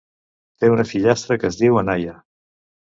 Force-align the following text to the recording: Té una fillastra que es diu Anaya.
Té 0.63 0.71
una 0.77 0.87
fillastra 0.93 1.39
que 1.45 1.53
es 1.53 1.61
diu 1.63 1.81
Anaya. 1.85 2.19